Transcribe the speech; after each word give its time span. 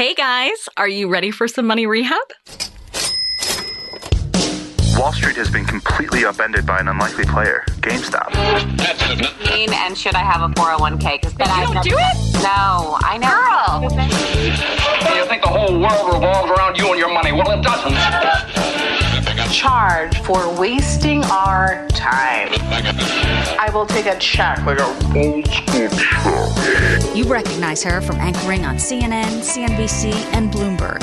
Hey 0.00 0.14
guys, 0.14 0.66
are 0.78 0.88
you 0.88 1.08
ready 1.08 1.30
for 1.30 1.46
some 1.46 1.66
money 1.66 1.86
rehab? 1.86 2.16
Wall 4.96 5.12
Street 5.12 5.36
has 5.36 5.50
been 5.50 5.66
completely 5.66 6.24
upended 6.24 6.64
by 6.64 6.78
an 6.78 6.88
unlikely 6.88 7.26
player, 7.26 7.66
GameStop. 7.82 8.32
mean 9.50 9.70
and 9.74 9.98
should 9.98 10.14
I 10.14 10.20
have 10.20 10.40
a 10.40 10.54
401k? 10.54 11.20
Because 11.20 11.34
you 11.34 11.74
don't 11.74 11.84
do 11.84 11.96
it? 11.98 12.42
No, 12.42 12.96
I 13.04 13.18
know. 13.20 13.88
Girl. 15.04 15.16
You 15.16 15.26
think 15.26 15.42
the 15.42 15.48
whole 15.48 15.78
world 15.78 16.14
revolves 16.14 16.50
around 16.50 16.78
you 16.78 16.88
and 16.88 16.98
your 16.98 17.12
money? 17.12 17.32
Well, 17.32 17.50
it 17.50 17.62
doesn't. 17.62 17.92
Charge 19.50 20.20
for 20.22 20.58
wasting 20.58 21.24
our 21.24 21.86
time. 21.88 22.48
I 23.58 23.70
will 23.74 23.86
take 23.86 24.06
a 24.06 24.18
check 24.18 24.64
like 24.64 24.78
a 24.78 24.84
old 24.84 25.46
school 25.48 25.88
check. 25.90 27.16
You 27.16 27.24
recognize 27.24 27.82
her 27.82 28.00
from 28.00 28.16
anchoring 28.16 28.64
on 28.64 28.76
CNN, 28.76 29.40
CNBC, 29.40 30.12
and 30.32 30.52
Bloomberg. 30.52 31.00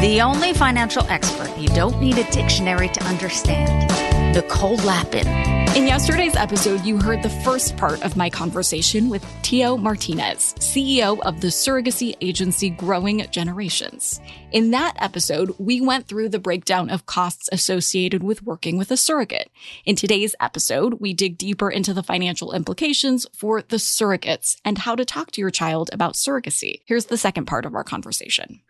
The 0.00 0.20
only 0.20 0.52
financial 0.52 1.04
expert 1.08 1.56
you 1.56 1.68
don't 1.68 2.00
need 2.00 2.18
a 2.18 2.30
dictionary 2.30 2.88
to 2.88 3.04
understand. 3.04 4.34
Nicole 4.34 4.76
Lapin. 4.78 5.53
In 5.74 5.88
yesterday's 5.88 6.36
episode, 6.36 6.84
you 6.84 7.00
heard 7.00 7.24
the 7.24 7.42
first 7.42 7.76
part 7.76 8.00
of 8.04 8.16
my 8.16 8.30
conversation 8.30 9.10
with 9.10 9.26
Teo 9.42 9.76
Martinez, 9.76 10.54
CEO 10.60 11.18
of 11.22 11.40
the 11.40 11.48
surrogacy 11.48 12.14
agency 12.20 12.70
Growing 12.70 13.26
Generations. 13.32 14.20
In 14.52 14.70
that 14.70 14.94
episode, 15.00 15.52
we 15.58 15.80
went 15.80 16.06
through 16.06 16.28
the 16.28 16.38
breakdown 16.38 16.90
of 16.90 17.06
costs 17.06 17.48
associated 17.50 18.22
with 18.22 18.44
working 18.44 18.78
with 18.78 18.92
a 18.92 18.96
surrogate. 18.96 19.50
In 19.84 19.96
today's 19.96 20.36
episode, 20.40 21.00
we 21.00 21.12
dig 21.12 21.38
deeper 21.38 21.68
into 21.68 21.92
the 21.92 22.04
financial 22.04 22.52
implications 22.52 23.26
for 23.34 23.60
the 23.60 23.78
surrogates 23.78 24.56
and 24.64 24.78
how 24.78 24.94
to 24.94 25.04
talk 25.04 25.32
to 25.32 25.40
your 25.40 25.50
child 25.50 25.90
about 25.92 26.14
surrogacy. 26.14 26.82
Here's 26.86 27.06
the 27.06 27.18
second 27.18 27.46
part 27.46 27.66
of 27.66 27.74
our 27.74 27.82
conversation. 27.82 28.60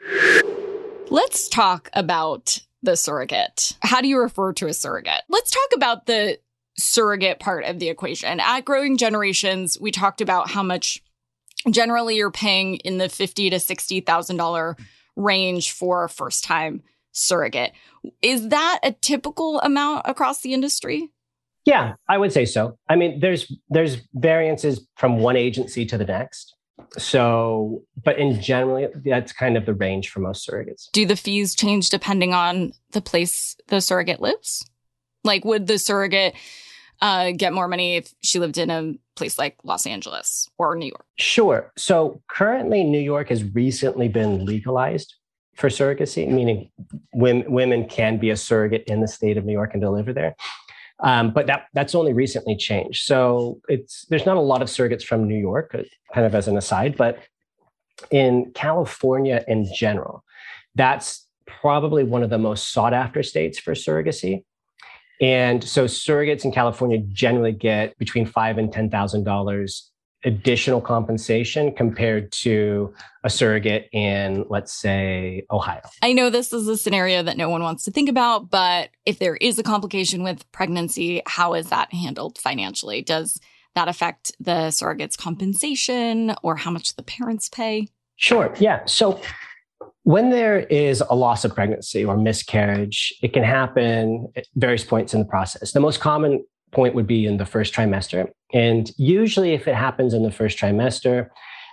Let's 1.11 1.51
talk 1.51 1.91
about 1.93 2.61
the 2.83 2.97
surrogate. 2.97 3.77
How 3.83 4.01
do 4.01 4.09
you 4.09 4.19
refer 4.19 4.53
to 4.55 4.69
a 4.69 4.75
surrogate? 4.75 5.23
Let's 5.29 5.51
talk 5.51 5.69
about 5.75 6.07
the 6.07 6.39
surrogate 6.77 7.39
part 7.39 7.65
of 7.65 7.79
the 7.79 7.89
equation. 7.89 8.41
At 8.41 8.65
Growing 8.65 8.97
Generations, 8.97 9.79
we 9.81 9.91
talked 9.91 10.21
about 10.21 10.51
how 10.51 10.63
much 10.63 11.03
generally 11.71 12.17
you're 12.17 12.31
paying 12.31 12.77
in 12.77 12.99
the 12.99 13.09
fifty 13.09 13.51
to 13.51 13.61
sixty 13.61 14.01
thousand 14.01 14.37
dollar 14.37 14.77
range 15.17 15.73
for 15.73 16.05
a 16.05 16.09
first 16.09 16.45
time 16.45 16.83
surrogate. 17.13 17.73
Is 18.23 18.49
that 18.49 18.81
a 18.83 18.93
typical 18.93 19.61
amount 19.61 20.03
across 20.07 20.43
the 20.43 20.53
industry? 20.53 21.11
Yeah, 21.65 21.95
I 22.09 22.19
would 22.19 22.33
say 22.33 22.45
so. 22.45 22.77
I 22.89 22.97
mean, 22.97 23.21
there's 23.21 23.51
there's 23.71 23.99
variances 24.13 24.87
from 24.97 25.19
one 25.19 25.37
agency 25.37 25.87
to 25.87 25.97
the 25.97 26.05
next. 26.05 26.55
So, 26.99 27.85
but 28.05 28.19
in 28.19 28.41
general, 28.41 28.91
that's 29.05 29.33
kind 29.33 29.57
of 29.57 29.65
the 29.65 29.75
range 29.75 30.11
for 30.11 30.21
most 30.21 30.47
surrogates. 30.47 30.91
Do 30.93 31.07
the 31.07 31.17
fees 31.17 31.55
change 31.55 31.89
depending 31.89 32.35
on 32.35 32.73
the 32.91 33.01
place 33.01 33.57
the 33.69 33.81
surrogate 33.81 34.21
lives? 34.21 34.69
Like, 35.23 35.45
would 35.45 35.69
the 35.69 35.79
surrogate 35.79 36.35
uh, 37.01 37.33
get 37.37 37.53
more 37.53 37.69
money 37.69 37.97
if 37.97 38.15
she 38.23 38.39
lived 38.39 38.59
in 38.59 38.71
a 38.71 38.95
place 39.17 39.39
like 39.39 39.57
Los 39.65 39.87
Angeles 39.87 40.49
or 40.59 40.75
New 40.77 40.87
York? 40.87 41.05
Sure. 41.17 41.73
So 41.77 42.23
currently, 42.29 42.85
New 42.85 43.01
York 43.01 43.29
has 43.29 43.45
recently 43.55 44.09
been 44.09 44.45
legalized 44.45 45.15
for 45.57 45.69
surrogacy, 45.69 46.29
meaning 46.29 46.71
women, 47.13 47.51
women 47.51 47.89
can 47.89 48.19
be 48.19 48.31
a 48.31 48.37
surrogate 48.37 48.85
in 48.87 49.01
the 49.01 49.09
state 49.09 49.37
of 49.37 49.45
New 49.45 49.53
York 49.53 49.71
and 49.73 49.81
deliver 49.81 50.13
there. 50.13 50.35
Um, 51.01 51.33
but 51.33 51.47
that 51.49 51.67
that's 51.75 51.95
only 51.95 52.13
recently 52.13 52.57
changed. 52.57 53.05
So 53.05 53.61
it's 53.69 54.07
there's 54.07 54.27
not 54.27 54.37
a 54.37 54.41
lot 54.41 54.63
of 54.63 54.69
surrogates 54.69 55.03
from 55.03 55.27
New 55.27 55.39
York, 55.39 55.75
uh, 55.75 55.83
kind 56.13 56.27
of 56.27 56.35
as 56.35 56.49
an 56.49 56.57
aside, 56.57 56.97
but 56.97 57.19
in 58.11 58.53
California 58.55 59.45
in 59.49 59.69
general, 59.75 60.25
that's 60.75 61.27
probably 61.47 62.05
one 62.05 62.23
of 62.23 62.31
the 62.31 62.39
most 62.39 62.73
sought 62.73 62.95
after 62.95 63.23
states 63.23 63.59
for 63.59 63.75
surrogacy. 63.75 64.45
And 65.21 65.63
so 65.63 65.85
surrogates 65.85 66.45
in 66.45 66.53
California 66.53 66.99
generally 66.99 67.53
get 67.53 67.97
between 67.99 68.27
five 68.27 68.59
and 68.59 68.73
ten 68.73 68.91
thousand 68.91 69.25
dollars 69.25 69.91
additional 70.25 70.81
compensation 70.81 71.73
compared 71.73 72.33
to 72.33 72.95
a 73.25 73.31
surrogate 73.31 73.89
in, 73.93 74.45
let's 74.49 74.73
say, 74.73 75.45
Ohio. 75.51 75.83
I 76.03 76.13
know 76.15 76.31
this 76.31 76.53
is 76.53 76.67
a 76.67 76.77
scenario 76.77 77.23
that 77.23 77.37
no 77.37 77.49
one 77.49 77.63
wants 77.63 77.85
to 77.85 77.91
think 77.91 78.09
about, 78.09 78.51
but 78.51 78.89
if 79.05 79.19
there 79.19 79.37
is 79.37 79.59
a 79.59 79.63
complication 79.63 80.23
with 80.23 80.51
pregnancy, 80.51 81.23
how 81.27 81.55
is 81.55 81.69
that 81.69 81.93
handled 81.93 82.39
financially? 82.39 83.03
Does 83.03 83.39
that 83.75 83.89
affect 83.89 84.33
the 84.41 84.71
surrogate's 84.71 85.17
compensation 85.17 86.35
or 86.43 86.57
how 86.57 86.71
much 86.71 86.97
the 86.97 87.03
parents 87.03 87.49
pay? 87.49 87.89
Sure. 88.17 88.55
Yeah. 88.59 88.85
So 88.87 89.21
when 90.05 90.31
there 90.31 90.61
is 90.61 91.03
a 91.09 91.15
loss 91.15 91.45
of 91.45 91.55
pregnancy 91.55 92.05
or 92.05 92.17
miscarriage, 92.17 93.13
it 93.23 93.33
can 93.33 93.43
happen 93.43 94.29
at 94.37 94.47
various 94.55 94.85
points 94.85 95.15
in 95.15 95.21
the 95.21 95.27
process. 95.27 95.73
The 95.73 95.81
most 95.81 96.01
common 96.01 96.45
point 96.73 96.95
would 96.95 97.07
be 97.07 97.27
in 97.27 97.39
the 97.39 97.47
first 97.47 97.75
trimester. 97.75 98.29
And 98.53 98.91
usually, 98.99 99.55
if 99.55 99.67
it 99.67 99.75
happens 99.75 100.13
in 100.13 100.23
the 100.23 100.31
first 100.31 100.59
trimester, 100.59 101.29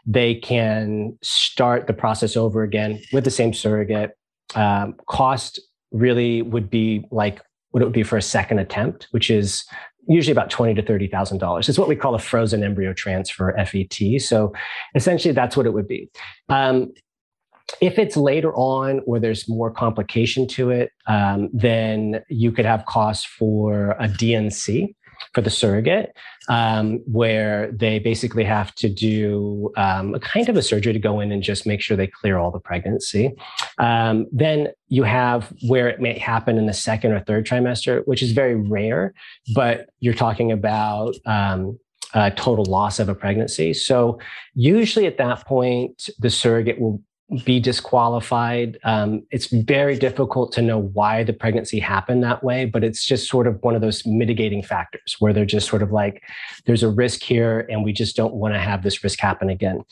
they 0.06 0.36
can 0.36 1.18
start 1.22 1.88
the 1.88 1.94
process 1.94 2.38
over 2.38 2.64
again 2.64 3.02
with 3.12 3.25
the 3.25 3.31
same 3.31 3.53
surrogate. 3.53 4.12
Um, 4.56 4.96
cost 5.08 5.59
really 5.91 6.41
would 6.41 6.70
be 6.70 7.06
like 7.12 7.41
what 7.72 7.81
it 7.81 7.86
would 7.86 7.94
be 7.94 8.03
for 8.03 8.18
a 8.18 8.22
second 8.22 8.59
attempt, 8.59 9.08
which 9.12 9.30
is 9.30 9.66
usually 10.08 10.31
about 10.31 10.50
twenty 10.50 10.74
to 10.74 10.81
thirty 10.81 11.08
thousand 11.08 11.40
dollars. 11.40 11.68
It's 11.68 11.78
what 11.78 11.90
we 11.90 11.96
call 11.97 12.16
a 12.16 12.20
frozen 12.20 12.64
embryo 12.64 12.94
transfer 12.94 13.53
(FET). 13.66 14.22
So 14.22 14.53
essentially, 14.96 15.34
that's 15.34 15.58
what 15.58 15.66
it 15.66 15.74
would 15.74 15.88
be. 15.88 16.09
Um, 16.50 16.94
if 17.80 17.98
it's 17.98 18.18
later 18.18 18.54
on 18.56 19.02
or 19.06 19.20
there's 19.20 19.48
more 19.48 19.72
complication 19.72 20.48
to 20.50 20.70
it, 20.70 20.92
um, 21.08 21.50
then 21.54 22.22
you 22.30 22.52
could 22.52 22.66
have 22.66 22.86
costs 22.86 23.26
for 23.26 23.96
a 24.00 24.08
D&C 24.08 24.96
for 25.34 25.42
the 25.42 25.50
surrogate, 25.50 26.16
um, 26.50 26.98
where 27.06 27.72
they 27.72 28.00
basically 28.00 28.44
have 28.44 28.74
to 28.76 28.90
do 28.90 29.72
um, 29.78 30.16
a 30.16 30.20
kind 30.20 30.50
of 30.50 30.58
a 30.58 30.62
surgery 30.64 30.94
to 30.94 31.00
go 31.00 31.20
in 31.20 31.32
and 31.32 31.44
just 31.44 31.68
make 31.68 31.80
sure 31.80 31.96
they 31.96 32.08
clear 32.08 32.38
all 32.38 32.52
the 32.52 32.59
pregnancy. 32.59 33.32
Um, 33.78 34.26
then 34.32 34.70
you 34.88 35.03
have 35.03 35.53
where 35.68 35.88
it 35.88 36.02
may 36.02 36.18
happen 36.18 36.58
in 36.58 36.66
the 36.66 36.74
second 36.74 37.12
or 37.12 37.20
third 37.20 37.46
trimester, 37.46 38.02
which 38.08 38.24
is 38.24 38.32
very 38.32 38.56
rare, 38.56 39.14
but 39.53 39.90
you're 40.00 40.14
talking 40.14 40.52
about 40.52 41.16
a 42.14 42.32
total 42.32 42.66
loss 42.66 43.00
of 43.00 43.08
a 43.08 43.16
pregnancy. 43.16 43.74
So 43.74 44.20
usually 44.53 45.06
at 45.06 45.18
that 45.18 45.46
point, 45.46 46.09
the 46.20 46.30
surrogate 46.30 46.80
will 46.80 47.02
be 47.46 47.59
disqualified. 47.59 48.78
Um, 48.84 49.25
it's 49.31 49.47
very 49.47 49.97
difficult 49.97 50.52
to 50.53 50.62
know 50.62 50.80
why 50.80 51.24
the 51.24 51.31
pregnancy 51.31 51.80
happened 51.80 52.24
that 52.24 52.44
way, 52.44 52.66
but 52.66 52.84
it's 52.84 53.06
just 53.06 53.30
sort 53.30 53.47
of 53.47 53.62
one 53.64 53.74
of 53.74 53.81
those 53.81 54.06
mitigating 54.06 54.62
factors 54.62 55.16
where 55.19 55.31
they're 55.31 55.46
just 55.46 55.70
sort 55.70 55.81
of 55.81 55.91
like, 55.91 56.22
there's 56.66 56.84
a 56.84 56.90
risk 56.90 57.24
here, 57.24 57.66
and 57.70 57.86
we 57.86 57.94
just 57.94 58.16
don't 58.16 58.34
want 58.34 58.53
to 58.53 58.59
have 58.59 58.84
this 58.84 59.03
risk 59.03 59.20
happen 59.20 59.50
again. 59.50 59.84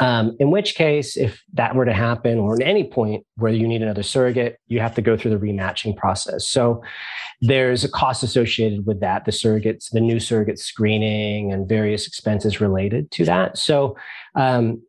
Um, 0.00 0.36
in 0.38 0.50
which 0.50 0.74
case, 0.74 1.16
if 1.16 1.42
that 1.54 1.74
were 1.74 1.84
to 1.84 1.92
happen, 1.92 2.38
or 2.38 2.54
at 2.54 2.66
any 2.66 2.84
point 2.84 3.26
where 3.36 3.52
you 3.52 3.66
need 3.66 3.82
another 3.82 4.02
surrogate, 4.02 4.58
you 4.68 4.80
have 4.80 4.94
to 4.94 5.02
go 5.02 5.16
through 5.16 5.32
the 5.32 5.38
rematching 5.38 5.96
process. 5.96 6.46
So 6.46 6.82
there's 7.40 7.84
a 7.84 7.88
cost 7.90 8.22
associated 8.22 8.86
with 8.86 9.00
that, 9.00 9.24
the 9.24 9.32
surrogates, 9.32 9.90
the 9.90 10.00
new 10.00 10.20
surrogate 10.20 10.58
screening, 10.58 11.52
and 11.52 11.68
various 11.68 12.06
expenses 12.06 12.60
related 12.60 13.10
to 13.12 13.24
that. 13.24 13.58
So 13.58 13.96
um, 14.34 14.82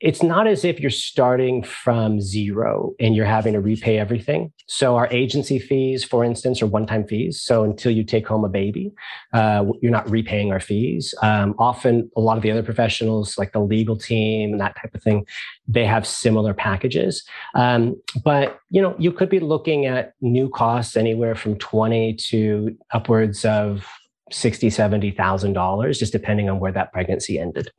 it's 0.00 0.22
not 0.22 0.46
as 0.46 0.64
if 0.64 0.78
you're 0.78 0.90
starting 0.90 1.62
from 1.62 2.20
zero 2.20 2.92
and 3.00 3.16
you're 3.16 3.24
having 3.24 3.54
to 3.54 3.60
repay 3.60 3.98
everything. 3.98 4.52
So 4.66 4.96
our 4.96 5.08
agency 5.10 5.58
fees, 5.58 6.04
for 6.04 6.22
instance, 6.22 6.60
are 6.60 6.66
one-time 6.66 7.06
fees. 7.06 7.40
So 7.40 7.64
until 7.64 7.92
you 7.92 8.04
take 8.04 8.26
home 8.26 8.44
a 8.44 8.48
baby, 8.48 8.92
uh, 9.32 9.64
you're 9.80 9.92
not 9.92 10.10
repaying 10.10 10.52
our 10.52 10.60
fees. 10.60 11.14
Um, 11.22 11.54
often, 11.58 12.10
a 12.14 12.20
lot 12.20 12.36
of 12.36 12.42
the 12.42 12.50
other 12.50 12.62
professionals, 12.62 13.38
like 13.38 13.52
the 13.52 13.60
legal 13.60 13.96
team 13.96 14.52
and 14.52 14.60
that 14.60 14.76
type 14.76 14.94
of 14.94 15.02
thing, 15.02 15.26
they 15.66 15.86
have 15.86 16.06
similar 16.06 16.52
packages. 16.52 17.24
Um, 17.54 17.96
but 18.22 18.58
you 18.68 18.82
know, 18.82 18.94
you 18.98 19.12
could 19.12 19.30
be 19.30 19.40
looking 19.40 19.86
at 19.86 20.12
new 20.20 20.50
costs 20.50 20.96
anywhere 20.96 21.34
from 21.34 21.56
twenty 21.56 22.14
to 22.28 22.76
upwards 22.92 23.44
of 23.46 23.86
sixty, 24.30 24.68
seventy 24.68 25.10
thousand 25.10 25.54
dollars, 25.54 25.98
just 25.98 26.12
depending 26.12 26.50
on 26.50 26.60
where 26.60 26.72
that 26.72 26.92
pregnancy 26.92 27.38
ended. 27.38 27.70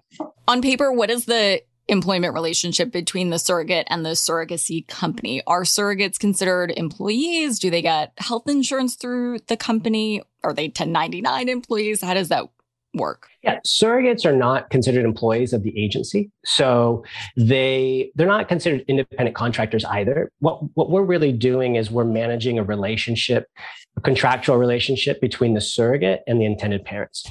On 0.48 0.62
paper, 0.62 0.92
what 0.92 1.12
is 1.12 1.26
the 1.26 1.62
employment 1.88 2.34
relationship 2.34 2.92
between 2.92 3.30
the 3.30 3.40
surrogate 3.40 3.88
and 3.90 4.06
the 4.06 4.12
surrogacy 4.12 4.88
company. 4.88 5.42
Are 5.48 5.64
surrogates 5.64 6.20
considered 6.20 6.72
employees? 6.76 7.60
Do 7.60 7.70
they 7.70 7.82
get 7.82 8.14
health 8.18 8.48
insurance 8.48 8.96
through 8.96 9.40
the 9.48 9.58
company? 9.58 10.22
Are 10.44 10.54
they 10.54 10.68
1099 10.68 11.50
employees? 11.50 12.02
How 12.02 12.14
does 12.14 12.30
that 12.30 12.50
work? 12.94 13.30
Yeah, 13.44 13.60
surrogates 13.66 14.26
are 14.26 14.36
not 14.36 14.70
considered 14.70 15.06
employees 15.06 15.54
of 15.54 15.64
the 15.64 15.78
agency. 15.78 16.32
So 16.46 17.04
they 17.36 18.12
they're 18.16 18.28
not 18.28 18.48
considered 18.48 18.84
independent 18.88 19.36
contractors 19.36 19.86
either. 19.86 20.32
What 20.40 20.60
what 20.76 20.90
we're 20.90 21.04
really 21.04 21.32
doing 21.32 21.76
is 21.76 21.90
we're 21.92 22.06
managing 22.06 22.60
a 22.60 22.64
relationship, 22.64 23.48
a 23.96 24.02
contractual 24.02 24.58
relationship 24.58 25.22
between 25.22 25.54
the 25.54 25.62
surrogate 25.62 26.24
and 26.28 26.42
the 26.42 26.46
intended 26.46 26.84
parents. 26.84 27.26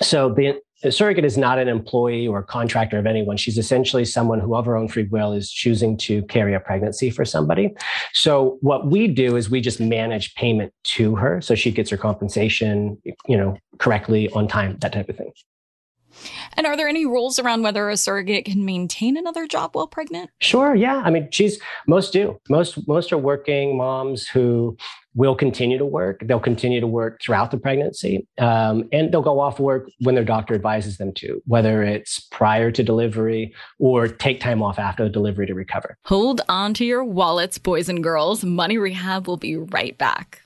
So 0.00 0.32
the 0.32 0.60
a 0.84 0.92
surrogate 0.92 1.24
is 1.24 1.38
not 1.38 1.58
an 1.58 1.68
employee 1.68 2.26
or 2.26 2.42
contractor 2.42 2.98
of 2.98 3.06
anyone. 3.06 3.36
She's 3.36 3.58
essentially 3.58 4.04
someone 4.04 4.40
who, 4.40 4.54
of 4.54 4.66
her 4.66 4.76
own 4.76 4.88
free 4.88 5.04
will, 5.04 5.32
is 5.32 5.50
choosing 5.50 5.96
to 5.98 6.22
carry 6.24 6.54
a 6.54 6.60
pregnancy 6.60 7.10
for 7.10 7.24
somebody. 7.24 7.74
So 8.12 8.58
what 8.60 8.86
we 8.86 9.08
do 9.08 9.36
is 9.36 9.50
we 9.50 9.60
just 9.60 9.80
manage 9.80 10.34
payment 10.34 10.72
to 10.84 11.16
her, 11.16 11.40
so 11.40 11.54
she 11.54 11.70
gets 11.70 11.90
her 11.90 11.96
compensation, 11.96 13.00
you 13.26 13.36
know, 13.36 13.56
correctly 13.78 14.28
on 14.30 14.48
time, 14.48 14.76
that 14.80 14.92
type 14.92 15.08
of 15.08 15.16
thing. 15.16 15.32
And 16.56 16.66
are 16.66 16.76
there 16.76 16.88
any 16.88 17.06
rules 17.06 17.38
around 17.38 17.62
whether 17.62 17.88
a 17.88 17.96
surrogate 17.96 18.44
can 18.44 18.64
maintain 18.64 19.16
another 19.16 19.46
job 19.46 19.74
while 19.74 19.86
pregnant? 19.86 20.30
Sure. 20.40 20.74
Yeah. 20.74 21.02
I 21.04 21.10
mean, 21.10 21.28
she's 21.30 21.58
most 21.86 22.12
do. 22.12 22.38
Most 22.50 22.86
most 22.86 23.12
are 23.12 23.18
working 23.18 23.78
moms 23.78 24.28
who 24.28 24.76
will 25.14 25.34
continue 25.34 25.78
to 25.78 25.84
work. 25.84 26.20
They'll 26.24 26.40
continue 26.40 26.80
to 26.80 26.86
work 26.86 27.20
throughout 27.22 27.50
the 27.50 27.58
pregnancy, 27.58 28.26
um, 28.38 28.88
and 28.92 29.12
they'll 29.12 29.22
go 29.22 29.40
off 29.40 29.60
work 29.60 29.90
when 30.00 30.14
their 30.14 30.24
doctor 30.24 30.54
advises 30.54 30.96
them 30.96 31.12
to, 31.14 31.42
whether 31.46 31.82
it's 31.82 32.20
prior 32.20 32.70
to 32.70 32.82
delivery 32.82 33.54
or 33.78 34.08
take 34.08 34.40
time 34.40 34.62
off 34.62 34.78
after 34.78 35.08
delivery 35.08 35.46
to 35.46 35.54
recover. 35.54 35.96
Hold 36.06 36.40
on 36.48 36.74
to 36.74 36.84
your 36.84 37.04
wallets, 37.04 37.58
boys 37.58 37.88
and 37.88 38.02
girls. 38.02 38.44
Money 38.44 38.78
Rehab 38.78 39.26
will 39.26 39.36
be 39.36 39.56
right 39.56 39.96
back. 39.98 40.42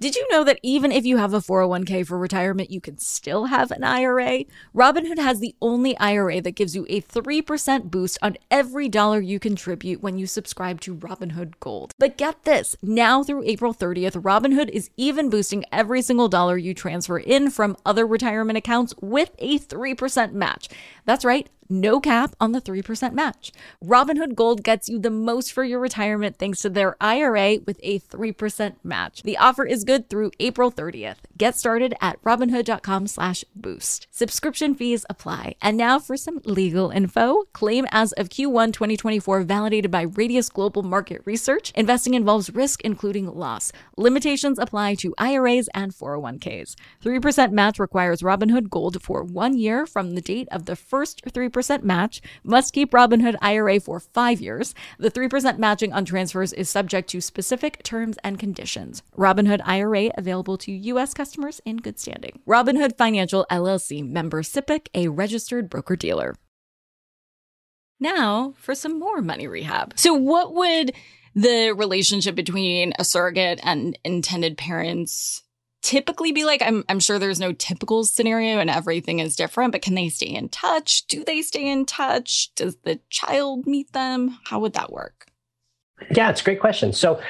Did 0.00 0.14
you 0.14 0.24
know 0.30 0.44
that 0.44 0.60
even 0.62 0.92
if 0.92 1.04
you 1.04 1.16
have 1.16 1.34
a 1.34 1.40
401k 1.40 2.06
for 2.06 2.16
retirement, 2.16 2.70
you 2.70 2.80
can 2.80 2.98
still 2.98 3.46
have 3.46 3.72
an 3.72 3.82
IRA? 3.82 4.44
Robinhood 4.72 5.18
has 5.18 5.40
the 5.40 5.56
only 5.60 5.98
IRA 5.98 6.40
that 6.40 6.52
gives 6.52 6.76
you 6.76 6.86
a 6.88 7.00
3% 7.00 7.90
boost 7.90 8.16
on 8.22 8.36
every 8.48 8.88
dollar 8.88 9.20
you 9.20 9.40
contribute 9.40 10.00
when 10.00 10.16
you 10.16 10.28
subscribe 10.28 10.80
to 10.82 10.94
Robinhood 10.94 11.54
Gold. 11.58 11.94
But 11.98 12.16
get 12.16 12.44
this 12.44 12.76
now 12.80 13.24
through 13.24 13.42
April 13.42 13.74
30th, 13.74 14.22
Robinhood 14.22 14.68
is 14.68 14.88
even 14.96 15.30
boosting 15.30 15.64
every 15.72 16.00
single 16.00 16.28
dollar 16.28 16.56
you 16.56 16.74
transfer 16.74 17.18
in 17.18 17.50
from 17.50 17.76
other 17.84 18.06
retirement 18.06 18.56
accounts 18.56 18.94
with 19.02 19.32
a 19.40 19.58
3% 19.58 20.32
match. 20.32 20.68
That's 21.06 21.24
right 21.24 21.48
no 21.68 22.00
cap 22.00 22.34
on 22.40 22.52
the 22.52 22.60
3% 22.60 23.12
match. 23.12 23.52
Robinhood 23.84 24.34
Gold 24.34 24.62
gets 24.62 24.88
you 24.88 24.98
the 24.98 25.10
most 25.10 25.52
for 25.52 25.64
your 25.64 25.80
retirement 25.80 26.38
thanks 26.38 26.60
to 26.62 26.70
their 26.70 26.96
IRA 27.00 27.58
with 27.66 27.78
a 27.82 28.00
3% 28.00 28.76
match. 28.82 29.22
The 29.22 29.36
offer 29.36 29.64
is 29.64 29.84
good 29.84 30.08
through 30.08 30.32
April 30.40 30.72
30th. 30.72 31.16
Get 31.36 31.56
started 31.56 31.94
at 32.00 32.22
robinhood.com 32.22 33.06
slash 33.06 33.44
boost. 33.54 34.06
Subscription 34.10 34.74
fees 34.74 35.04
apply. 35.10 35.56
And 35.60 35.76
now 35.76 35.98
for 35.98 36.16
some 36.16 36.40
legal 36.44 36.90
info. 36.90 37.44
Claim 37.52 37.86
as 37.92 38.12
of 38.12 38.28
Q1 38.28 38.72
2024 38.72 39.42
validated 39.42 39.90
by 39.90 40.02
Radius 40.02 40.48
Global 40.48 40.82
Market 40.82 41.22
Research. 41.24 41.72
Investing 41.74 42.14
involves 42.14 42.50
risk 42.50 42.80
including 42.82 43.26
loss. 43.26 43.72
Limitations 43.96 44.58
apply 44.58 44.94
to 44.96 45.14
IRAs 45.18 45.68
and 45.74 45.92
401ks. 45.92 46.74
3% 47.04 47.52
match 47.52 47.78
requires 47.78 48.22
Robinhood 48.22 48.70
Gold 48.70 49.02
for 49.02 49.22
one 49.22 49.56
year 49.56 49.86
from 49.86 50.14
the 50.14 50.20
date 50.20 50.48
of 50.50 50.64
the 50.64 50.76
first 50.76 51.22
3% 51.24 51.57
3% 51.58 51.82
match, 51.82 52.20
must 52.44 52.72
keep 52.72 52.92
Robinhood 52.92 53.36
IRA 53.40 53.80
for 53.80 54.00
five 54.00 54.40
years. 54.40 54.74
The 54.98 55.10
3% 55.10 55.58
matching 55.58 55.92
on 55.92 56.04
transfers 56.04 56.52
is 56.52 56.70
subject 56.70 57.10
to 57.10 57.20
specific 57.20 57.82
terms 57.82 58.16
and 58.24 58.38
conditions. 58.38 59.02
Robinhood 59.16 59.60
IRA 59.64 60.10
available 60.16 60.58
to 60.58 60.72
U.S. 60.72 61.14
customers 61.14 61.60
in 61.64 61.78
good 61.78 61.98
standing. 61.98 62.40
Robinhood 62.46 62.96
Financial 62.96 63.46
LLC 63.50 64.08
member 64.08 64.42
SIPC, 64.42 64.88
a 64.94 65.08
registered 65.08 65.68
broker 65.68 65.96
dealer. 65.96 66.34
Now 68.00 68.54
for 68.56 68.74
some 68.74 68.98
more 68.98 69.20
money 69.20 69.48
rehab. 69.48 69.94
So, 69.96 70.14
what 70.14 70.54
would 70.54 70.92
the 71.34 71.72
relationship 71.72 72.34
between 72.34 72.92
a 72.98 73.04
surrogate 73.04 73.60
and 73.62 73.98
intended 74.04 74.56
parents 74.56 75.42
typically 75.82 76.32
be 76.32 76.44
like? 76.44 76.62
I'm, 76.62 76.84
I'm 76.88 77.00
sure 77.00 77.18
there's 77.18 77.40
no 77.40 77.52
typical 77.52 78.04
scenario 78.04 78.58
and 78.58 78.70
everything 78.70 79.18
is 79.18 79.36
different, 79.36 79.72
but 79.72 79.82
can 79.82 79.94
they 79.94 80.08
stay 80.08 80.26
in 80.26 80.48
touch? 80.48 81.06
Do 81.06 81.24
they 81.24 81.42
stay 81.42 81.70
in 81.70 81.86
touch? 81.86 82.54
Does 82.54 82.76
the 82.84 83.00
child 83.10 83.66
meet 83.66 83.92
them? 83.92 84.38
How 84.44 84.58
would 84.60 84.74
that 84.74 84.92
work? 84.92 85.26
Yeah, 86.14 86.30
it's 86.30 86.40
a 86.40 86.44
great 86.44 86.60
question. 86.60 86.92
So, 86.92 87.20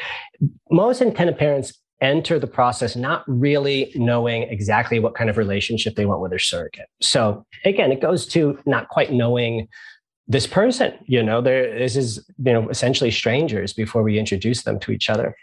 most 0.70 1.00
intended 1.00 1.38
parents 1.38 1.72
enter 2.00 2.38
the 2.38 2.46
process 2.46 2.94
not 2.94 3.24
really 3.26 3.90
knowing 3.96 4.42
exactly 4.44 5.00
what 5.00 5.14
kind 5.14 5.28
of 5.28 5.36
relationship 5.36 5.96
they 5.96 6.06
want 6.06 6.20
with 6.20 6.30
their 6.30 6.38
surrogate. 6.38 6.86
So, 7.00 7.44
again, 7.64 7.90
it 7.90 8.00
goes 8.00 8.26
to 8.28 8.58
not 8.66 8.88
quite 8.88 9.12
knowing 9.12 9.68
this 10.28 10.46
person. 10.46 10.92
You 11.06 11.22
know, 11.22 11.40
there 11.40 11.78
this 11.78 11.96
is 11.96 12.24
you 12.44 12.52
know 12.52 12.68
essentially 12.68 13.10
strangers 13.10 13.72
before 13.72 14.02
we 14.02 14.18
introduce 14.18 14.62
them 14.62 14.78
to 14.80 14.92
each 14.92 15.08
other 15.08 15.34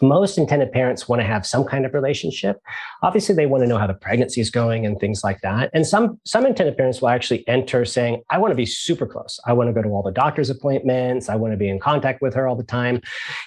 most 0.00 0.38
intended 0.38 0.72
parents 0.72 1.08
want 1.08 1.20
to 1.20 1.26
have 1.26 1.46
some 1.46 1.64
kind 1.64 1.86
of 1.86 1.94
relationship. 1.94 2.60
Obviously 3.02 3.34
they 3.34 3.46
want 3.46 3.62
to 3.62 3.68
know 3.68 3.78
how 3.78 3.86
the 3.86 3.94
pregnancy 3.94 4.40
is 4.40 4.50
going 4.50 4.86
and 4.86 4.98
things 4.98 5.22
like 5.24 5.40
that. 5.42 5.70
And 5.72 5.86
some 5.86 6.20
some 6.24 6.46
intended 6.46 6.76
parents 6.76 7.00
will 7.00 7.08
actually 7.08 7.46
enter 7.48 7.84
saying 7.84 8.22
i 8.30 8.38
want 8.38 8.50
to 8.52 8.56
be 8.56 8.66
super 8.66 9.06
close. 9.06 9.40
I 9.46 9.52
want 9.52 9.68
to 9.68 9.72
go 9.72 9.82
to 9.82 9.88
all 9.88 10.02
the 10.02 10.12
doctor's 10.12 10.50
appointments. 10.50 11.28
I 11.28 11.36
want 11.36 11.52
to 11.52 11.56
be 11.56 11.68
in 11.68 11.78
contact 11.78 12.22
with 12.22 12.34
her 12.34 12.46
all 12.46 12.56
the 12.56 12.64
time. 12.64 13.00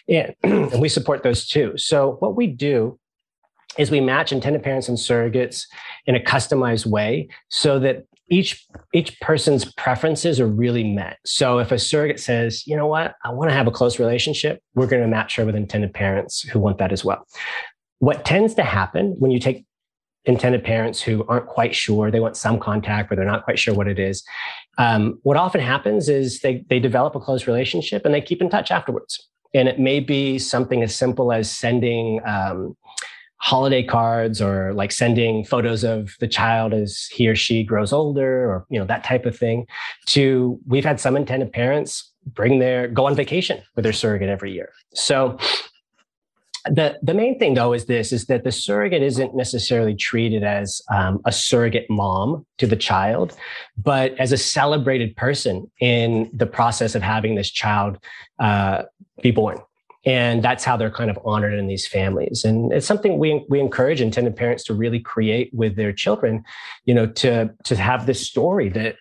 And, 0.07 0.35
and 0.43 0.81
we 0.81 0.89
support 0.89 1.23
those 1.23 1.47
too. 1.47 1.77
So 1.77 2.17
what 2.19 2.35
we 2.35 2.47
do 2.47 2.99
is 3.77 3.91
we 3.91 3.99
match 3.99 4.31
intended 4.31 4.63
parents 4.63 4.89
and 4.89 4.97
surrogates 4.97 5.65
in 6.05 6.15
a 6.15 6.19
customized 6.19 6.85
way 6.85 7.29
so 7.49 7.79
that 7.79 8.05
each 8.29 8.65
each 8.93 9.19
person's 9.21 9.71
preferences 9.73 10.39
are 10.39 10.47
really 10.47 10.83
met. 10.83 11.17
So 11.25 11.59
if 11.59 11.71
a 11.71 11.79
surrogate 11.79 12.19
says, 12.19 12.65
you 12.67 12.75
know 12.75 12.87
what, 12.87 13.15
I 13.23 13.31
want 13.31 13.49
to 13.49 13.55
have 13.55 13.67
a 13.67 13.71
close 13.71 13.99
relationship, 13.99 14.61
we're 14.75 14.87
going 14.87 15.01
to 15.01 15.07
match 15.07 15.35
her 15.37 15.45
with 15.45 15.55
intended 15.55 15.93
parents 15.93 16.41
who 16.41 16.59
want 16.59 16.77
that 16.79 16.91
as 16.91 17.05
well. 17.05 17.25
What 17.99 18.25
tends 18.25 18.53
to 18.55 18.63
happen 18.63 19.15
when 19.17 19.31
you 19.31 19.39
take 19.39 19.65
intended 20.25 20.63
parents 20.63 21.01
who 21.01 21.25
aren't 21.27 21.47
quite 21.47 21.73
sure, 21.73 22.11
they 22.11 22.19
want 22.19 22.35
some 22.35 22.59
contact, 22.59 23.09
but 23.09 23.15
they're 23.15 23.25
not 23.25 23.45
quite 23.45 23.57
sure 23.57 23.73
what 23.73 23.87
it 23.87 23.97
is. 23.97 24.23
Um, 24.77 25.19
what 25.23 25.37
often 25.37 25.61
happens 25.61 26.09
is 26.09 26.41
they 26.41 26.65
they 26.69 26.79
develop 26.79 27.15
a 27.15 27.19
close 27.19 27.47
relationship 27.47 28.05
and 28.05 28.13
they 28.13 28.21
keep 28.21 28.41
in 28.41 28.49
touch 28.49 28.71
afterwards. 28.71 29.27
And 29.53 29.69
it 29.69 29.79
may 29.79 30.01
be 30.01 30.37
something 30.37 30.83
as 30.83 30.93
simple 30.93 31.31
as 31.31 31.49
sending 31.49 32.19
um, 32.25 32.75
holiday 33.39 33.83
cards 33.83 34.41
or 34.41 34.73
like 34.73 34.91
sending 34.91 35.45
photos 35.45 35.83
of 35.83 36.15
the 36.19 36.27
child 36.27 36.73
as 36.73 37.07
he 37.11 37.27
or 37.27 37.35
she 37.35 37.63
grows 37.63 37.93
older 37.93 38.49
or 38.49 38.65
you 38.69 38.79
know 38.79 38.85
that 38.85 39.03
type 39.03 39.25
of 39.25 39.37
thing 39.37 39.65
to 40.07 40.59
we've 40.65 40.85
had 40.85 40.99
some 40.99 41.15
intended 41.15 41.51
parents 41.51 42.11
bring 42.25 42.59
their 42.59 42.87
go 42.87 43.05
on 43.05 43.15
vacation 43.15 43.61
with 43.75 43.83
their 43.83 43.93
surrogate 43.93 44.29
every 44.29 44.51
year. 44.51 44.71
So 44.93 45.37
the 46.65 46.97
the 47.01 47.13
main 47.13 47.39
thing 47.39 47.53
though 47.53 47.73
is 47.73 47.85
this 47.85 48.11
is 48.11 48.25
that 48.25 48.43
the 48.43 48.51
surrogate 48.51 49.01
isn't 49.01 49.35
necessarily 49.35 49.95
treated 49.95 50.43
as 50.43 50.81
um, 50.93 51.19
a 51.25 51.31
surrogate 51.31 51.89
mom 51.89 52.45
to 52.57 52.67
the 52.67 52.75
child 52.75 53.37
but 53.77 54.13
as 54.19 54.33
a 54.33 54.37
celebrated 54.37 55.15
person 55.15 55.69
in 55.79 56.29
the 56.33 56.45
process 56.45 56.93
of 56.93 57.01
having 57.01 57.35
this 57.35 57.49
child 57.49 57.97
uh, 58.39 58.83
be 59.21 59.31
born 59.31 59.57
and 60.05 60.43
that's 60.43 60.63
how 60.63 60.77
they're 60.77 60.91
kind 60.91 61.09
of 61.09 61.19
honored 61.25 61.53
in 61.53 61.67
these 61.67 61.87
families. 61.87 62.43
And 62.43 62.71
it's 62.71 62.87
something 62.87 63.17
we 63.17 63.45
we 63.49 63.59
encourage 63.59 64.01
intended 64.01 64.35
parents 64.35 64.63
to 64.65 64.73
really 64.73 64.99
create 64.99 65.53
with 65.53 65.75
their 65.75 65.93
children 65.93 66.43
you 66.85 66.93
know 66.93 67.07
to 67.07 67.53
to 67.63 67.75
have 67.75 68.05
this 68.05 68.25
story 68.25 68.69
that 68.69 68.95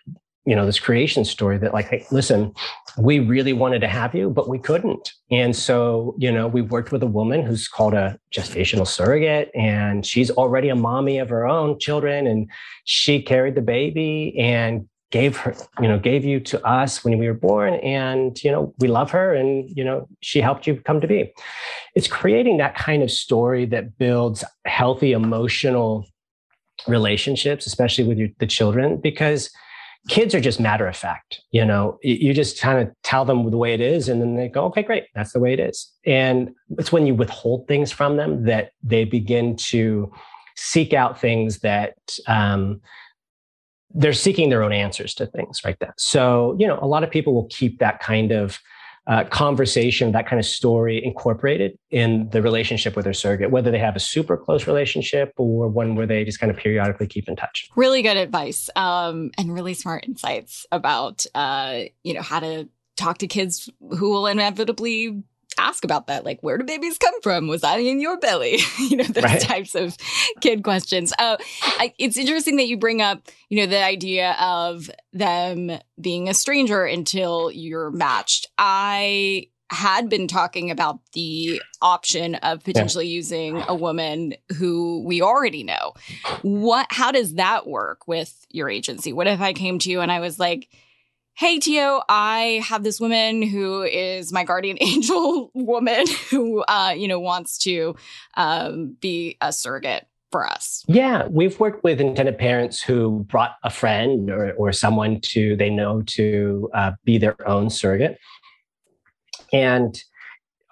you 0.45 0.55
know 0.55 0.65
this 0.65 0.79
creation 0.79 1.25
story 1.25 1.57
that 1.57 1.73
like 1.73 1.87
hey, 1.87 2.05
listen 2.11 2.53
we 2.97 3.19
really 3.19 3.53
wanted 3.53 3.79
to 3.79 3.87
have 3.87 4.15
you 4.15 4.29
but 4.29 4.49
we 4.49 4.57
couldn't. 4.57 5.13
And 5.29 5.55
so 5.55 6.15
you 6.17 6.31
know 6.31 6.47
we 6.47 6.61
worked 6.61 6.91
with 6.91 7.03
a 7.03 7.07
woman 7.07 7.45
who's 7.45 7.67
called 7.67 7.93
a 7.93 8.19
gestational 8.33 8.87
surrogate 8.87 9.51
and 9.55 10.05
she's 10.05 10.31
already 10.31 10.69
a 10.69 10.75
mommy 10.75 11.19
of 11.19 11.29
her 11.29 11.47
own 11.47 11.79
children 11.79 12.27
and 12.27 12.49
she 12.85 13.21
carried 13.21 13.55
the 13.55 13.61
baby 13.61 14.35
and 14.39 14.87
gave 15.11 15.37
her, 15.37 15.55
you 15.79 15.87
know, 15.87 15.97
gave 15.97 16.25
you 16.25 16.39
to 16.41 16.65
us 16.65 17.03
when 17.03 17.17
we 17.17 17.27
were 17.27 17.33
born. 17.33 17.75
And, 17.75 18.41
you 18.43 18.51
know, 18.51 18.73
we 18.79 18.87
love 18.87 19.11
her 19.11 19.33
and, 19.33 19.69
you 19.75 19.83
know, 19.83 20.07
she 20.21 20.41
helped 20.41 20.67
you 20.67 20.81
come 20.81 20.99
to 20.99 21.07
be. 21.07 21.33
It's 21.95 22.07
creating 22.07 22.57
that 22.57 22.75
kind 22.75 23.01
of 23.03 23.09
story 23.09 23.65
that 23.67 23.97
builds 23.97 24.43
healthy 24.65 25.13
emotional 25.13 26.05
relationships, 26.87 27.65
especially 27.65 28.03
with 28.03 28.17
your, 28.17 28.29
the 28.39 28.47
children, 28.47 28.97
because 28.97 29.49
kids 30.09 30.35
are 30.35 30.41
just 30.41 30.59
matter 30.59 30.87
of 30.87 30.95
fact. 30.95 31.41
You 31.51 31.65
know, 31.65 31.97
you 32.03 32.33
just 32.33 32.59
kind 32.59 32.79
of 32.79 32.93
tell 33.03 33.25
them 33.25 33.49
the 33.49 33.57
way 33.57 33.73
it 33.73 33.81
is, 33.81 34.09
and 34.09 34.21
then 34.21 34.35
they 34.35 34.47
go, 34.47 34.65
okay, 34.65 34.83
great, 34.83 35.05
that's 35.15 35.33
the 35.33 35.39
way 35.39 35.53
it 35.53 35.59
is. 35.59 35.91
And 36.05 36.51
it's 36.77 36.91
when 36.91 37.07
you 37.07 37.15
withhold 37.15 37.67
things 37.67 37.91
from 37.91 38.17
them 38.17 38.43
that 38.45 38.71
they 38.83 39.05
begin 39.05 39.55
to 39.55 40.11
seek 40.55 40.93
out 40.93 41.19
things 41.19 41.59
that, 41.59 41.95
um, 42.27 42.81
they're 43.93 44.13
seeking 44.13 44.49
their 44.49 44.63
own 44.63 44.73
answers 44.73 45.13
to 45.15 45.25
things 45.25 45.61
like 45.63 45.79
that. 45.79 45.93
So, 45.97 46.55
you 46.59 46.67
know, 46.67 46.77
a 46.81 46.87
lot 46.87 47.03
of 47.03 47.09
people 47.11 47.33
will 47.33 47.47
keep 47.49 47.79
that 47.79 47.99
kind 47.99 48.31
of 48.31 48.59
uh, 49.07 49.23
conversation, 49.23 50.11
that 50.11 50.27
kind 50.27 50.39
of 50.39 50.45
story 50.45 51.03
incorporated 51.03 51.77
in 51.91 52.29
the 52.31 52.41
relationship 52.41 52.95
with 52.95 53.05
their 53.05 53.13
surrogate, 53.13 53.51
whether 53.51 53.71
they 53.71 53.79
have 53.79 53.95
a 53.95 54.01
super 54.01 54.35
close 54.35 54.67
relationship 54.67 55.31
or 55.37 55.69
one 55.69 55.95
where 55.95 56.05
they 56.05 56.25
just 56.25 56.39
kind 56.39 56.51
of 56.51 56.57
periodically 56.57 57.07
keep 57.07 57.29
in 57.29 57.35
touch. 57.35 57.69
Really 57.77 58.01
good 58.01 58.17
advice 58.17 58.69
um, 58.75 59.31
and 59.37 59.53
really 59.53 59.73
smart 59.73 60.05
insights 60.05 60.65
about, 60.73 61.25
uh, 61.33 61.83
you 62.03 62.13
know, 62.13 62.21
how 62.21 62.41
to 62.41 62.67
talk 62.97 63.19
to 63.19 63.27
kids 63.27 63.69
who 63.97 64.09
will 64.09 64.27
inevitably 64.27 65.23
ask 65.57 65.83
about 65.83 66.07
that. 66.07 66.25
Like, 66.25 66.39
where 66.41 66.57
do 66.57 66.63
babies 66.63 66.97
come 66.97 67.21
from? 67.21 67.47
Was 67.47 67.63
I 67.63 67.77
in 67.77 67.99
your 67.99 68.17
belly? 68.19 68.59
you 68.79 68.97
know, 68.97 69.03
those 69.03 69.23
right. 69.23 69.41
types 69.41 69.75
of 69.75 69.97
kid 70.41 70.63
questions. 70.63 71.13
Uh, 71.17 71.37
I, 71.63 71.93
it's 71.97 72.17
interesting 72.17 72.57
that 72.57 72.67
you 72.67 72.77
bring 72.77 73.01
up, 73.01 73.27
you 73.49 73.59
know, 73.59 73.67
the 73.67 73.83
idea 73.83 74.35
of 74.39 74.89
them 75.13 75.71
being 75.99 76.29
a 76.29 76.33
stranger 76.33 76.85
until 76.85 77.51
you're 77.51 77.91
matched. 77.91 78.47
I 78.57 79.47
had 79.69 80.09
been 80.09 80.27
talking 80.27 80.71
about 80.71 80.99
the 81.13 81.61
option 81.81 82.35
of 82.35 82.63
potentially 82.63 83.07
yeah. 83.07 83.15
using 83.15 83.63
a 83.67 83.75
woman 83.75 84.33
who 84.57 85.03
we 85.05 85.21
already 85.21 85.63
know. 85.63 85.93
What 86.41 86.87
how 86.89 87.11
does 87.11 87.33
that 87.33 87.67
work 87.67 88.07
with 88.07 88.45
your 88.49 88.69
agency? 88.69 89.11
What 89.11 89.27
if 89.27 89.41
I 89.41 89.53
came 89.53 89.79
to 89.79 89.89
you 89.89 89.99
and 89.99 90.11
I 90.11 90.19
was 90.19 90.39
like, 90.39 90.69
"Hey 91.37 91.59
Teo, 91.59 92.01
I 92.09 92.63
have 92.65 92.83
this 92.83 92.99
woman 92.99 93.41
who 93.41 93.83
is 93.83 94.33
my 94.33 94.43
guardian 94.43 94.77
angel 94.81 95.51
woman 95.53 96.05
who 96.29 96.63
uh, 96.63 96.93
you 96.97 97.07
know 97.07 97.19
wants 97.19 97.57
to 97.59 97.95
um, 98.35 98.97
be 98.99 99.37
a 99.41 99.53
surrogate 99.53 100.07
for 100.31 100.45
us? 100.45 100.83
Yeah, 100.87 101.27
we've 101.29 101.59
worked 101.59 101.83
with 101.83 102.01
intended 102.01 102.37
parents 102.37 102.81
who 102.81 103.25
brought 103.29 103.55
a 103.63 103.69
friend 103.69 104.29
or, 104.29 104.53
or 104.53 104.71
someone 104.71 105.21
to 105.21 105.55
they 105.55 105.69
know 105.69 106.01
to 106.17 106.69
uh, 106.73 106.91
be 107.03 107.17
their 107.17 107.35
own 107.47 107.69
surrogate. 107.69 108.17
And 109.53 110.01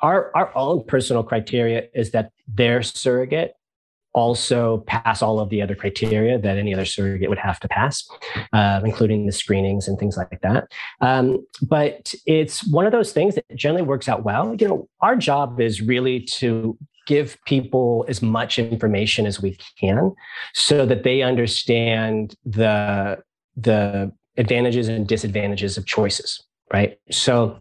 our, 0.01 0.31
our 0.35 0.55
own 0.55 0.83
personal 0.85 1.23
criteria 1.23 1.87
is 1.93 2.11
that 2.11 2.31
their 2.47 2.81
surrogate 2.83 3.53
also 4.15 4.79
pass 4.87 5.21
all 5.21 5.39
of 5.39 5.49
the 5.49 5.61
other 5.61 5.75
criteria 5.75 6.39
that 6.39 6.57
any 6.57 6.73
other 6.73 6.85
surrogate 6.85 7.29
would 7.29 7.37
have 7.37 7.59
to 7.59 7.67
pass, 7.67 8.07
uh, 8.53 8.81
including 8.83 9.25
the 9.25 9.31
screenings 9.31 9.87
and 9.87 9.99
things 9.99 10.17
like 10.17 10.39
that. 10.41 10.71
Um, 11.01 11.45
but 11.61 12.15
it's 12.25 12.65
one 12.71 12.85
of 12.85 12.93
those 12.93 13.11
things 13.11 13.35
that 13.35 13.45
generally 13.55 13.83
works 13.83 14.07
out 14.07 14.23
well. 14.23 14.55
You 14.57 14.67
know, 14.67 14.89
our 15.01 15.17
job 15.17 15.59
is 15.59 15.81
really 15.81 16.21
to 16.39 16.77
give 17.05 17.37
people 17.45 18.05
as 18.07 18.21
much 18.21 18.57
information 18.57 19.27
as 19.27 19.41
we 19.41 19.57
can 19.79 20.15
so 20.53 20.85
that 20.85 21.03
they 21.03 21.21
understand 21.21 22.35
the 22.45 23.21
the 23.55 24.11
advantages 24.37 24.87
and 24.87 25.07
disadvantages 25.07 25.77
of 25.77 25.85
choices 25.85 26.43
right 26.73 26.97
so 27.11 27.59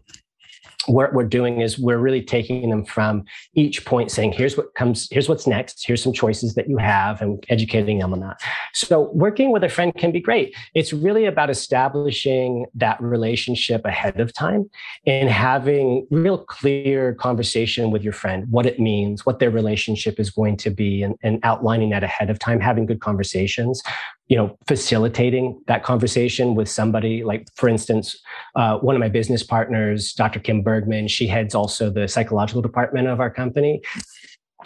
what 0.87 1.13
we're 1.13 1.23
doing 1.23 1.61
is 1.61 1.79
we're 1.79 1.97
really 1.97 2.21
taking 2.21 2.69
them 2.69 2.85
from 2.85 3.25
each 3.53 3.85
point 3.85 4.11
saying 4.11 4.33
here's 4.33 4.57
what 4.57 4.73
comes 4.75 5.07
here's 5.11 5.29
what's 5.29 5.47
next. 5.47 5.85
Here's 5.85 6.01
some 6.01 6.13
choices 6.13 6.55
that 6.55 6.69
you 6.69 6.77
have 6.77 7.21
and 7.21 7.43
educating 7.49 7.99
them 7.99 8.13
on 8.13 8.19
that 8.21 8.39
so 8.75 9.09
working 9.13 9.51
with 9.51 9.63
a 9.63 9.69
friend 9.69 9.95
can 9.95 10.11
be 10.11 10.19
great. 10.19 10.53
It's 10.73 10.91
really 10.91 11.25
about 11.25 11.49
establishing 11.49 12.65
that 12.75 13.01
relationship 13.01 13.85
ahead 13.85 14.19
of 14.19 14.33
time 14.33 14.69
and 15.07 15.29
having 15.29 16.05
real 16.11 16.39
clear 16.39 17.13
conversation 17.13 17.89
with 17.89 18.03
your 18.03 18.11
friend 18.13 18.45
what 18.49 18.65
it 18.65 18.79
means 18.79 19.25
what 19.25 19.39
their 19.39 19.49
relationship 19.49 20.19
is 20.19 20.29
going 20.29 20.57
to 20.57 20.69
be 20.69 21.01
and, 21.01 21.15
and 21.23 21.39
outlining 21.43 21.89
that 21.91 22.03
ahead 22.03 22.29
of 22.29 22.37
time 22.37 22.59
having 22.59 22.85
good 22.85 22.99
conversations 22.99 23.81
you 24.27 24.35
know 24.35 24.57
facilitating 24.67 25.61
that 25.67 25.83
conversation 25.83 26.55
with 26.55 26.67
somebody. 26.67 27.23
Like 27.23 27.47
for 27.55 27.69
instance 27.69 28.19
uh, 28.55 28.77
one 28.79 28.95
of 28.95 28.99
my 28.99 29.09
business 29.09 29.43
partners 29.43 30.13
dr 30.13 30.39
kim 30.41 30.61
bergman 30.61 31.07
she 31.07 31.27
heads 31.27 31.55
also 31.55 31.89
the 31.89 32.07
psychological 32.07 32.61
department 32.61 33.07
of 33.07 33.19
our 33.21 33.29
company 33.29 33.81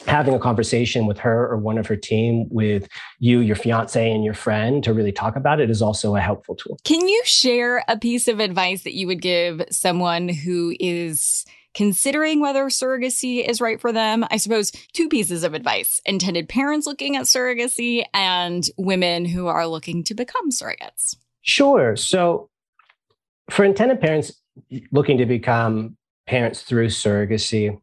having 0.08 0.34
a 0.34 0.40
conversation 0.40 1.06
with 1.06 1.20
her 1.20 1.48
or 1.50 1.58
one 1.58 1.78
of 1.78 1.88
her 1.88 1.96
team 1.96 2.48
with 2.50 2.88
you 3.20 3.40
your 3.40 3.56
fiance 3.56 4.12
and 4.12 4.24
your 4.24 4.34
friend 4.34 4.84
to 4.84 4.94
really 4.94 5.12
talk 5.12 5.36
about 5.36 5.60
it 5.60 5.70
is 5.70 5.82
also 5.82 6.16
a 6.16 6.22
helpful 6.22 6.56
tool 6.56 6.78
can 6.84 7.08
you 7.08 7.22
share 7.26 7.84
a 7.88 7.98
piece 7.98 8.28
of 8.28 8.40
advice 8.40 8.84
that 8.84 8.96
you 8.96 9.08
would 9.08 9.22
give 9.22 9.62
someone 9.70 10.30
who 10.30 10.74
is 10.80 11.46
considering 11.74 12.40
whether 12.40 12.66
surrogacy 12.66 13.48
is 13.48 13.62
right 13.62 13.80
for 13.80 13.92
them. 13.92 14.26
I 14.30 14.38
suppose 14.38 14.72
two 14.94 15.08
pieces 15.08 15.44
of 15.44 15.54
advice 15.54 16.02
intended 16.06 16.50
parents 16.50 16.88
looking 16.88 17.16
at 17.16 17.24
surrogacy 17.24 18.04
and 18.14 18.64
women 18.78 19.26
who 19.26 19.48
are 19.48 19.68
looking 19.68 20.04
to 20.06 20.14
become 20.14 20.52
surrogates. 20.52 21.16
Sure. 21.42 21.96
So, 21.96 22.50
for 23.50 23.64
intended 23.64 24.02
parents 24.02 24.34
looking 24.92 25.18
to 25.18 25.26
become 25.26 25.98
parents 26.28 26.62
through 26.62 26.88
surrogacy, 26.88 27.80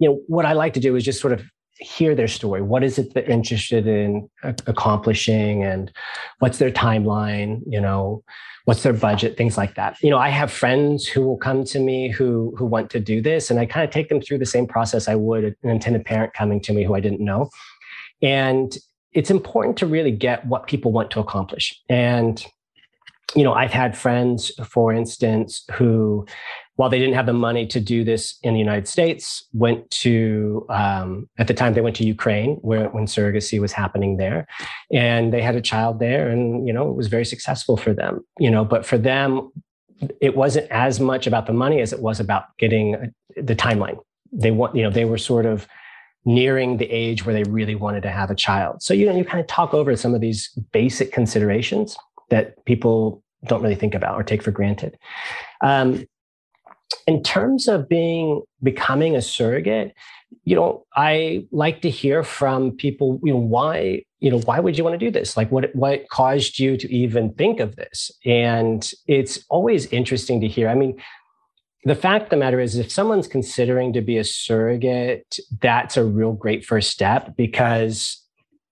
you 0.00 0.08
know, 0.08 0.20
what 0.26 0.46
I 0.46 0.52
like 0.52 0.74
to 0.74 0.80
do 0.80 0.96
is 0.96 1.04
just 1.04 1.20
sort 1.20 1.32
of 1.32 1.42
hear 1.78 2.14
their 2.14 2.28
story. 2.28 2.62
What 2.62 2.84
is 2.84 2.98
it 2.98 3.14
they're 3.14 3.24
interested 3.24 3.86
in 3.86 4.28
accomplishing 4.42 5.64
and 5.64 5.90
what's 6.38 6.58
their 6.58 6.70
timeline? 6.70 7.60
You 7.66 7.80
know, 7.80 8.22
what's 8.64 8.82
their 8.82 8.92
budget 8.92 9.36
things 9.36 9.56
like 9.56 9.74
that 9.74 9.96
you 10.02 10.10
know 10.10 10.18
i 10.18 10.28
have 10.28 10.50
friends 10.50 11.06
who 11.06 11.22
will 11.22 11.36
come 11.36 11.64
to 11.64 11.78
me 11.78 12.10
who 12.10 12.54
who 12.56 12.64
want 12.64 12.90
to 12.90 13.00
do 13.00 13.20
this 13.20 13.50
and 13.50 13.58
i 13.58 13.66
kind 13.66 13.84
of 13.84 13.90
take 13.90 14.08
them 14.08 14.20
through 14.20 14.38
the 14.38 14.46
same 14.46 14.66
process 14.66 15.08
i 15.08 15.14
would 15.14 15.44
an 15.44 15.70
intended 15.70 16.04
parent 16.04 16.32
coming 16.34 16.60
to 16.60 16.72
me 16.72 16.84
who 16.84 16.94
i 16.94 17.00
didn't 17.00 17.20
know 17.20 17.48
and 18.22 18.78
it's 19.12 19.30
important 19.30 19.76
to 19.76 19.86
really 19.86 20.12
get 20.12 20.46
what 20.46 20.66
people 20.66 20.92
want 20.92 21.10
to 21.10 21.20
accomplish 21.20 21.74
and 21.88 22.46
you 23.34 23.42
know 23.42 23.52
i've 23.52 23.72
had 23.72 23.96
friends 23.96 24.52
for 24.64 24.92
instance 24.92 25.64
who 25.72 26.26
while 26.76 26.88
they 26.88 26.98
didn't 26.98 27.14
have 27.14 27.26
the 27.26 27.32
money 27.32 27.66
to 27.66 27.80
do 27.80 28.02
this 28.02 28.38
in 28.42 28.54
the 28.54 28.60
United 28.60 28.88
States, 28.88 29.46
went 29.52 29.90
to 29.90 30.66
um, 30.70 31.28
at 31.38 31.46
the 31.46 31.54
time 31.54 31.74
they 31.74 31.80
went 31.80 31.96
to 31.96 32.04
Ukraine, 32.04 32.56
where 32.62 32.88
when 32.88 33.06
surrogacy 33.06 33.60
was 33.60 33.72
happening 33.72 34.16
there, 34.16 34.46
and 34.90 35.32
they 35.32 35.42
had 35.42 35.54
a 35.54 35.60
child 35.60 36.00
there, 36.00 36.30
and 36.30 36.66
you 36.66 36.72
know 36.72 36.88
it 36.88 36.96
was 36.96 37.08
very 37.08 37.24
successful 37.24 37.76
for 37.76 37.92
them. 37.92 38.24
You 38.38 38.50
know, 38.50 38.64
but 38.64 38.86
for 38.86 38.96
them, 38.96 39.52
it 40.20 40.34
wasn't 40.34 40.70
as 40.70 40.98
much 40.98 41.26
about 41.26 41.46
the 41.46 41.52
money 41.52 41.80
as 41.80 41.92
it 41.92 42.00
was 42.00 42.20
about 42.20 42.56
getting 42.58 42.94
a, 42.94 43.42
the 43.42 43.54
timeline. 43.54 43.98
They 44.32 44.50
want, 44.50 44.74
you 44.74 44.82
know, 44.82 44.90
they 44.90 45.04
were 45.04 45.18
sort 45.18 45.44
of 45.44 45.68
nearing 46.24 46.78
the 46.78 46.90
age 46.90 47.26
where 47.26 47.34
they 47.34 47.42
really 47.50 47.74
wanted 47.74 48.02
to 48.04 48.10
have 48.10 48.30
a 48.30 48.34
child. 48.34 48.82
So 48.82 48.94
you 48.94 49.04
know, 49.06 49.14
you 49.14 49.24
kind 49.24 49.40
of 49.40 49.46
talk 49.46 49.74
over 49.74 49.94
some 49.96 50.14
of 50.14 50.22
these 50.22 50.48
basic 50.72 51.12
considerations 51.12 51.96
that 52.30 52.64
people 52.64 53.22
don't 53.46 53.62
really 53.62 53.74
think 53.74 53.94
about 53.94 54.14
or 54.14 54.22
take 54.22 54.42
for 54.42 54.52
granted. 54.52 54.96
Um, 55.62 56.04
in 57.06 57.22
terms 57.22 57.68
of 57.68 57.88
being 57.88 58.42
becoming 58.62 59.16
a 59.16 59.22
surrogate 59.22 59.94
you 60.44 60.56
know 60.56 60.84
i 60.96 61.44
like 61.50 61.82
to 61.82 61.90
hear 61.90 62.22
from 62.22 62.72
people 62.72 63.20
you 63.22 63.32
know 63.32 63.38
why 63.38 64.02
you 64.20 64.30
know 64.30 64.40
why 64.40 64.60
would 64.60 64.78
you 64.78 64.84
want 64.84 64.98
to 64.98 65.04
do 65.04 65.10
this 65.10 65.36
like 65.36 65.50
what 65.50 65.74
what 65.74 66.08
caused 66.08 66.58
you 66.58 66.76
to 66.76 66.92
even 66.92 67.32
think 67.34 67.60
of 67.60 67.76
this 67.76 68.10
and 68.24 68.92
it's 69.06 69.44
always 69.48 69.86
interesting 69.86 70.40
to 70.40 70.48
hear 70.48 70.68
i 70.68 70.74
mean 70.74 71.00
the 71.84 71.94
fact 71.96 72.24
of 72.24 72.30
the 72.30 72.36
matter 72.36 72.60
is 72.60 72.76
if 72.76 72.92
someone's 72.92 73.26
considering 73.26 73.92
to 73.92 74.00
be 74.00 74.16
a 74.16 74.24
surrogate 74.24 75.38
that's 75.60 75.96
a 75.96 76.04
real 76.04 76.32
great 76.32 76.64
first 76.64 76.90
step 76.90 77.36
because 77.36 78.22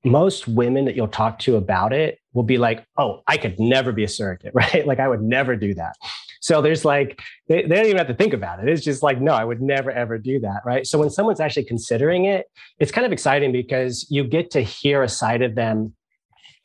most 0.04 0.49
women 0.49 0.84
that 0.87 0.96
you'll 0.96 1.08
talk 1.08 1.38
to 1.40 1.56
about 1.56 1.92
it 1.92 2.18
will 2.32 2.42
be 2.42 2.58
like, 2.58 2.87
oh, 2.96 3.22
I 3.26 3.37
could 3.37 3.58
never 3.58 3.92
be 3.92 4.04
a 4.04 4.08
surrogate, 4.08 4.52
right? 4.54 4.87
Like 4.87 5.00
I 5.00 5.08
would 5.08 5.22
never 5.22 5.56
do 5.56 5.75
that. 5.75 5.96
So 6.40 6.62
there's 6.62 6.85
like, 6.85 7.20
they, 7.49 7.62
they 7.62 7.76
don't 7.76 7.87
even 7.87 7.99
have 7.99 8.09
to 8.09 8.14
think 8.14 8.32
about 8.32 8.61
it. 8.61 8.68
It's 8.68 8.82
just 8.82 9.02
like, 9.02 9.20
no, 9.20 9.32
I 9.32 9.44
would 9.44 9.62
never, 9.62 9.90
ever 9.90 10.18
do 10.18 10.40
that, 10.40 10.62
right? 10.64 10.87
So 10.87 10.99
when 10.99 11.11
someone's 11.11 11.40
actually 11.40 11.64
considering 11.64 12.25
it, 12.25 12.47
it's 12.78 12.90
kind 12.90 13.06
of 13.06 13.12
exciting 13.12 13.52
because 13.52 14.06
you 14.11 14.25
get 14.25 14.50
to 14.52 14.62
hear 14.62 15.02
a 15.02 15.09
side 15.09 15.42
of 15.42 15.54
them 15.54 15.94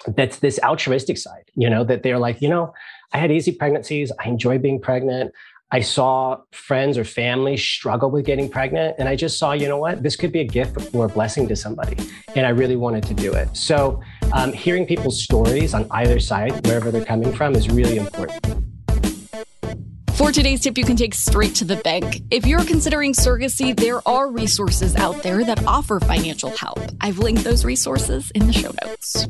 that's 0.07 0.39
this 0.39 0.59
altruistic 0.63 1.17
side, 1.17 1.43
you 1.55 1.69
know, 1.69 1.83
that 1.83 2.03
they're 2.03 2.19
like, 2.19 2.41
you 2.41 2.49
know, 2.49 2.73
I 3.13 3.17
had 3.17 3.31
easy 3.31 3.51
pregnancies. 3.51 4.11
I 4.19 4.27
enjoy 4.27 4.57
being 4.57 4.79
pregnant. 4.79 5.31
I 5.71 5.81
saw 5.81 6.37
friends 6.51 6.97
or 6.97 7.03
family 7.03 7.57
struggle 7.57 8.11
with 8.11 8.25
getting 8.25 8.49
pregnant. 8.49 8.95
And 8.99 9.09
I 9.09 9.15
just 9.15 9.39
saw, 9.39 9.53
you 9.53 9.67
know 9.67 9.77
what, 9.77 10.03
this 10.03 10.15
could 10.15 10.31
be 10.31 10.41
a 10.41 10.45
gift 10.45 10.93
or 10.93 11.05
a 11.05 11.09
blessing 11.09 11.47
to 11.47 11.55
somebody. 11.55 11.97
And 12.35 12.45
I 12.45 12.49
really 12.49 12.75
wanted 12.75 13.03
to 13.03 13.13
do 13.13 13.33
it. 13.33 13.55
So 13.57 14.01
um, 14.31 14.53
hearing 14.53 14.85
people's 14.85 15.23
stories 15.23 15.73
on 15.73 15.87
either 15.91 16.19
side, 16.19 16.65
wherever 16.65 16.91
they're 16.91 17.03
coming 17.03 17.33
from, 17.33 17.55
is 17.55 17.69
really 17.69 17.97
important. 17.97 18.54
For 20.15 20.31
today's 20.31 20.61
tip, 20.61 20.77
you 20.77 20.85
can 20.85 20.95
take 20.95 21.13
straight 21.13 21.55
to 21.55 21.65
the 21.65 21.75
bank. 21.75 22.21
If 22.31 22.45
you're 22.45 22.63
considering 22.63 23.11
surrogacy, 23.11 23.77
there 23.77 24.01
are 24.07 24.31
resources 24.31 24.95
out 24.95 25.21
there 25.23 25.43
that 25.43 25.67
offer 25.67 25.99
financial 25.99 26.51
help. 26.51 26.79
I've 27.01 27.19
linked 27.19 27.43
those 27.43 27.65
resources 27.65 28.31
in 28.31 28.47
the 28.47 28.53
show 28.53 28.71
notes. 28.85 29.27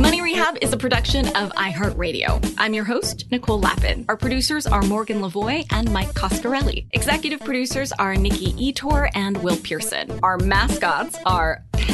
Money 0.00 0.22
Rehab 0.22 0.58
is 0.62 0.72
a 0.72 0.76
production 0.76 1.26
of 1.36 1.50
iHeartRadio. 1.54 2.54
I'm 2.56 2.72
your 2.72 2.84
host, 2.84 3.24
Nicole 3.32 3.58
Lapin. 3.58 4.04
Our 4.08 4.16
producers 4.16 4.68
are 4.68 4.82
Morgan 4.82 5.20
Lavoie 5.20 5.66
and 5.72 5.92
Mike 5.92 6.14
Coscarelli. 6.14 6.86
Executive 6.92 7.40
producers 7.40 7.90
are 7.92 8.14
Nikki 8.14 8.52
Ettore 8.52 9.10
and 9.16 9.42
Will 9.42 9.56
Pearson. 9.56 10.20
Our 10.22 10.38
mascots 10.38 11.18
are 11.26 11.64